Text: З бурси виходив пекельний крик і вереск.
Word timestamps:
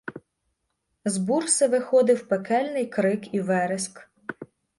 З 1.05 1.17
бурси 1.17 1.67
виходив 1.67 2.27
пекельний 2.27 2.85
крик 2.85 3.33
і 3.33 3.41
вереск. 3.41 4.09